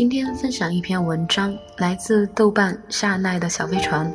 [0.00, 4.10] 今天分享一篇文章，来自豆瓣夏奈的小飞船。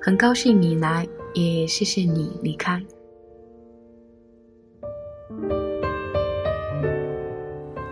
[0.00, 2.82] 很高兴你来，也谢谢你离开。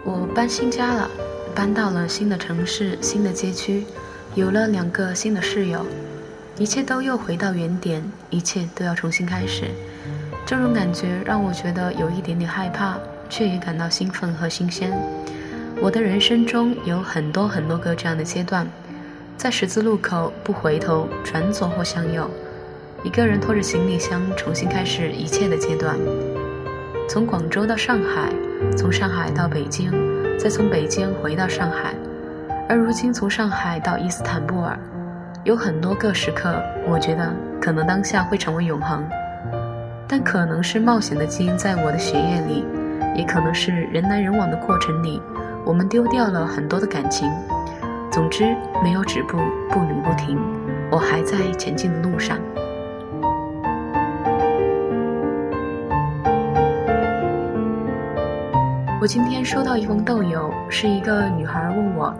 [0.06, 1.10] 我搬新家了，
[1.54, 3.84] 搬到了新的城市、新的街区，
[4.34, 5.84] 有了两个新的室友，
[6.56, 9.66] 一切都又回到原点，一切都要重新开始。
[10.46, 12.98] 这种感觉让我觉得有一点点害怕，
[13.28, 14.98] 却也感到兴奋和新鲜。
[15.80, 18.66] 我的人生中有很多很多个这样的阶段，
[19.36, 22.30] 在十字路口不回头，转左或向右，
[23.02, 25.96] 一个人拖着行李箱重新开始一切的阶段。
[27.08, 28.32] 从广州到上海，
[28.76, 29.92] 从上海到北京，
[30.38, 31.94] 再从北京回到上海，
[32.68, 34.78] 而如今从上海到伊斯坦布尔，
[35.44, 39.04] 有很多个时刻，我觉得可能当下会成为永恒。
[40.08, 42.64] 但可能是冒险的基因在我的血液里，
[43.16, 45.20] 也可能是人来人往的过程里，
[45.64, 47.30] 我们丢掉了很多的感情。
[48.10, 49.38] 总之，没有止步，
[49.70, 50.38] 步履不停，
[50.90, 52.38] 我还在前进的路上。
[59.00, 62.14] 我今天收到一封豆邮，是一个女孩问我，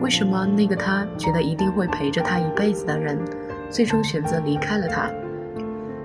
[0.00, 3.18] 为什么那个她觉得一定会陪着她一辈子的人，
[3.68, 5.10] 最终选择离开了她。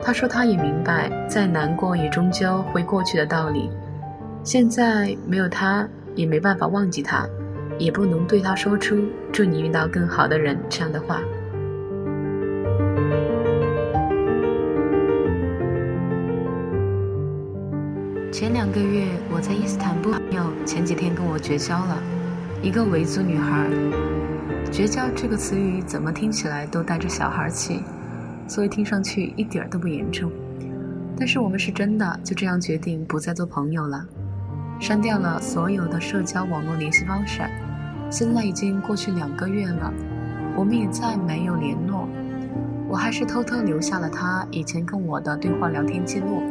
[0.01, 3.69] 他说：“她也明白，再难过也终究会过去的道理。
[4.43, 7.25] 现在没有他，也没办法忘记他，
[7.79, 8.97] 也不能对他说出
[9.31, 11.21] ‘祝你遇到更好的人’这样的话。”
[18.29, 22.03] 前两个月我在伊斯坦布尔，朋友前几天跟我绝交了，
[22.61, 23.69] 一个维族女孩。
[24.71, 27.81] 绝交这个词语怎么听起来都带着小孩气。
[28.49, 30.31] 所以听上去一点都不严重，
[31.17, 34.05] 但是我们是真的就这样决定不再做朋友了，
[34.79, 37.41] 删掉了所有的社交网络联系方式。
[38.09, 39.91] 现在已经过去两个月了，
[40.55, 42.07] 我们也再没有联络。
[42.87, 46.41] 我还是偷偷留下了他以前跟我的对话聊天记录，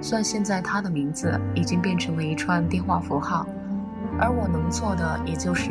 [0.00, 3.46] 虽然现在他的名字已经变成了一串电话符号，
[4.18, 5.70] 而我能做的也就是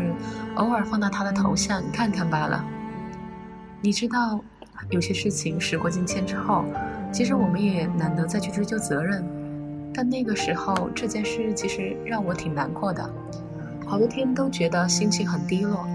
[0.55, 2.63] 偶尔放大他的头像看看罢了。
[3.81, 4.39] 你知道。
[4.91, 6.63] 有些事情时过境迁之后，
[7.11, 9.25] 其实我们也懒得再去追究责任。
[9.97, 13.09] 但那个时候，这件事其实让我挺难过的，
[13.83, 15.87] 好多天都觉得心情很低落。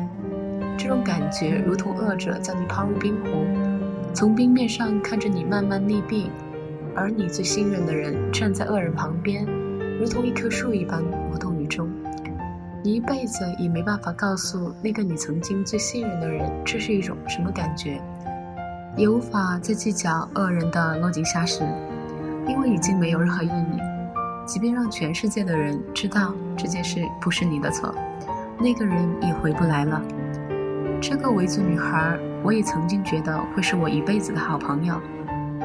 [0.77, 3.47] 这种感觉如同恶者将你抛入冰湖，
[4.13, 6.27] 从冰面上看着你慢慢溺毙，
[6.97, 9.47] 而你最信任的人站在恶人旁边，
[10.01, 11.89] 如同一棵树一般无动于衷。
[12.83, 18.03] 你一辈子也没办法告诉那个你曾经最信任的人，这是一种什么感觉。
[18.97, 21.63] 也无法再计较恶人的落井下石，
[22.67, 23.81] 已经没有任何意义。
[24.45, 27.95] 即便让全世界的人知道这件事不是你的错，
[28.59, 30.03] 那个人也回不来了。
[31.01, 35.01] 这个维族女孩，我也曾经觉得会是我一辈子的好朋友，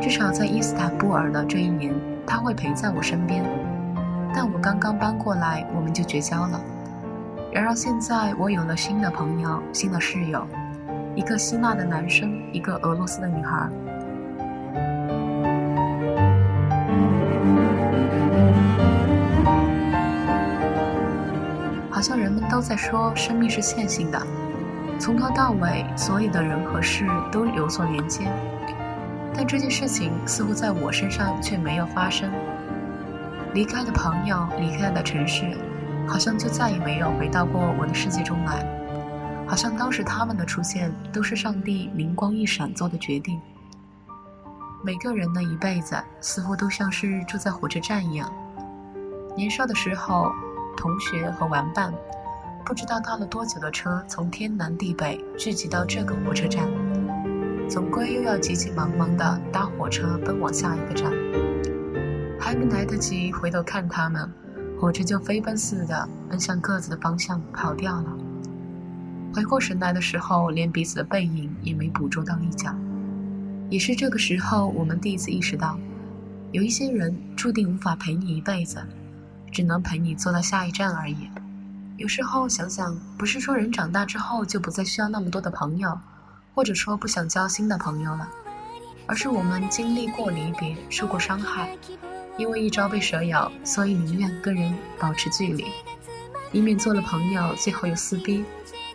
[0.02, 1.94] 至少在伊斯坦布尔的这一年，
[2.26, 3.44] 她会陪在我身边。
[4.34, 6.62] 但我刚刚搬过来，我们就绝交了。
[7.52, 10.46] 然而现在，我有了新的朋友，新的室友。
[11.16, 13.68] 一个希腊的男生，一个俄罗斯的女孩。
[21.98, 24.22] 好像人们都在说，生命是线性的，
[25.00, 28.32] 从头到尾，所有的人和事都有所连接。
[29.34, 32.32] 但这件事情似乎在我身上却没有发生。
[33.56, 35.58] 离开的朋友，离开的城市，
[36.08, 38.64] 好像就再也没有回到过我的世界中来。
[39.48, 43.42] 好像当时他们的出现都是上帝灵光一闪做的决定。
[44.84, 48.32] 每个人的一辈子似乎都像是住在火车站一样。
[49.36, 50.32] 年少的时候，
[50.78, 51.92] 同学和玩伴，
[52.64, 56.70] 不知道搭了多久的车，从天南地北聚集到这个火车站，
[57.68, 61.12] 总归又要急急忙忙地搭火车奔往下一个站。
[62.40, 64.32] 还没来得及回头看他们，
[64.80, 68.18] 火车就飞奔似的奔向各自的方向跑掉了。
[69.34, 72.74] 回过神来的时候，连彼此的背影也没捕捉到一角。
[73.70, 75.78] 也是这个时候，我们第一次意识到，
[76.52, 78.78] 有一些人注定无法陪你一辈子，
[79.52, 81.30] 只能陪你坐到下一站而已。
[81.98, 86.00] 有时候想想，不是说人长大之后就不再需要那么多的朋友，
[86.54, 88.28] 或者说不想交新的朋友了，
[89.08, 91.76] 而是我们经历过离别，受过伤害，
[92.38, 95.66] 因为一朝被蛇咬，所以宁愿跟人保持距离，
[96.52, 98.46] 以免做了朋友最后又撕逼。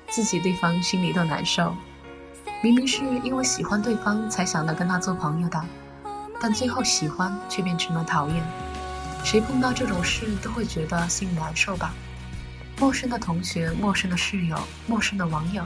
[0.09, 1.75] 自己对方心里都难受，
[2.63, 5.65] 明明是因为喜欢对方才想到跟他做朋友的，
[6.39, 8.45] 但最后喜欢却变成了讨厌。
[9.25, 11.95] 谁碰到这种事都会觉得心里难受吧？
[12.79, 15.65] 陌生的同学、陌生的室友、陌生的网友、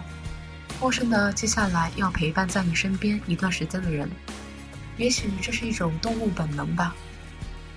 [0.81, 4.09] 陌生的接下来要陪伴在你身边一段时间的人，
[4.99, 6.95] 也许这是一种动物本能吧。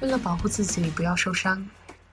[0.02, 1.66] 为了保护自己不要受伤，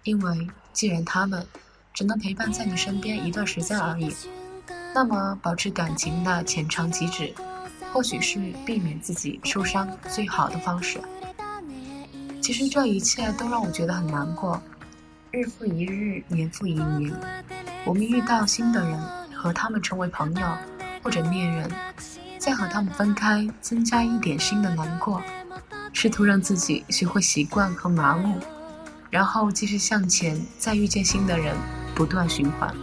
[0.04, 1.44] 因为既然他们
[1.92, 4.14] 只能陪伴在你身边一段时间而已，
[4.94, 7.34] 那么保持感情的浅尝即止，
[7.92, 11.00] 或许是避免自己受伤最好的方式。
[12.40, 14.62] 其实这一切都让我觉得很难过。
[15.32, 17.12] 日复一日，年复一年，
[17.84, 18.98] 我们遇到新的人，
[19.34, 20.46] 和他们成为朋友
[21.02, 21.70] 或者恋人，
[22.38, 25.20] 再和他们分开，增加一点新的难过。
[25.92, 28.38] 试图让自己学会习惯和麻木，
[29.10, 31.56] 然后继续向前，再遇见新的人，
[31.94, 32.74] 不断循环。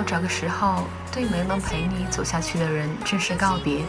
[0.00, 3.82] 要找个时候，对没能陪你走下去的人正式告别，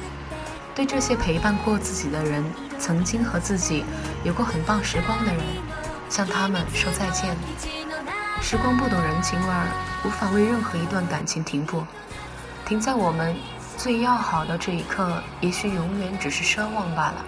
[0.76, 2.44] 对这些陪伴过自己的人，
[2.78, 3.86] 曾经和自己
[4.26, 5.42] 有过很棒时光的人，
[6.10, 7.34] 向他们说再见。
[8.42, 9.68] 时光不懂人情味儿，
[10.04, 11.82] 无法为任何一段感情停步。
[12.66, 13.34] 停在我们
[13.78, 17.26] 最要好的这一刻，也许永远只是奢望罢了。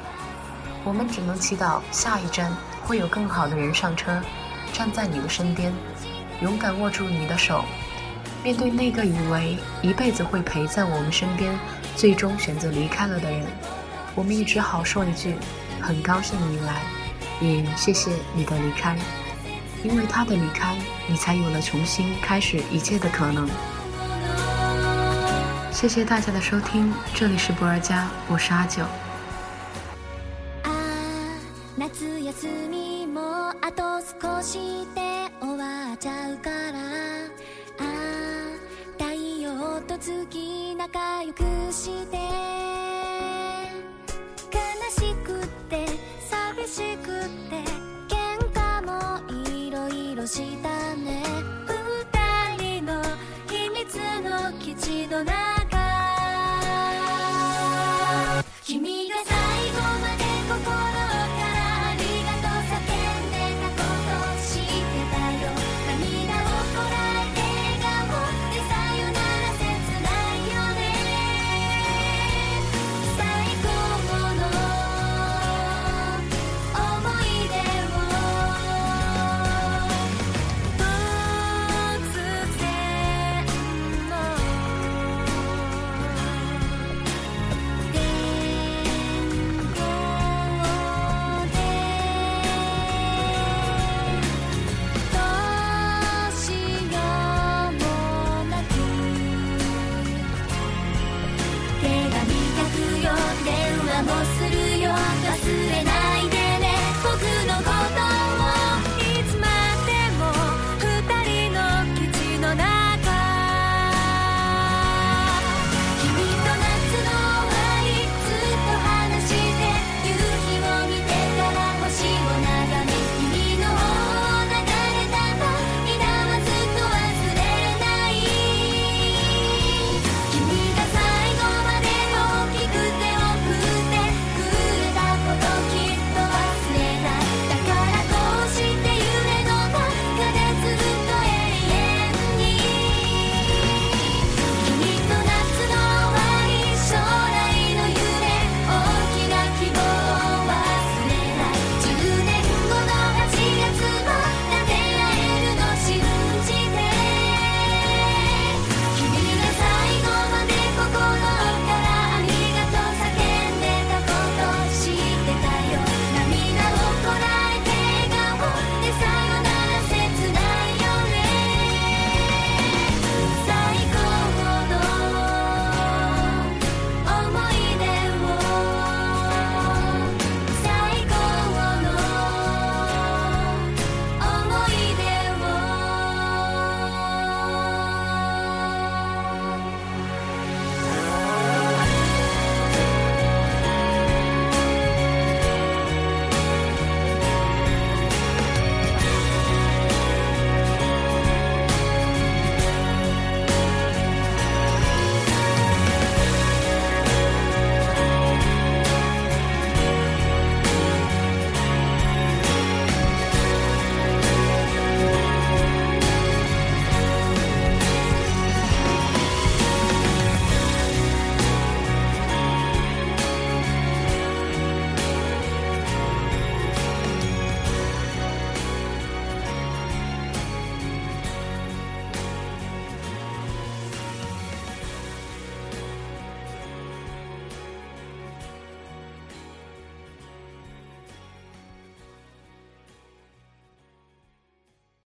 [0.83, 2.51] 我们只能祈祷下一站
[2.81, 4.21] 会有更好的人上车，
[4.73, 5.71] 站在你的身边，
[6.41, 7.63] 勇敢握住你的手。
[8.43, 11.57] 面对那个以为一辈子会陪在我们身边，
[11.95, 13.45] 最终选择离开了的人，
[14.13, 15.35] 我们也只好说一句：
[15.79, 16.83] 很高兴你来，
[17.39, 18.97] 也谢谢你的离开。
[19.81, 23.47] 因为他的离开，你才有了重新开始一切的可能。
[25.71, 28.83] 谢谢大家的收听，这里是不二家，我是阿九。
[40.05, 42.17] 続き仲良くして。
[44.51, 44.59] 悲
[44.91, 45.85] しくって
[46.19, 47.63] 寂しくって
[48.09, 48.91] 喧嘩も
[49.31, 51.23] いろいろしたね。
[52.57, 53.01] 二人の
[53.47, 53.95] 秘密
[54.27, 55.62] の基地の中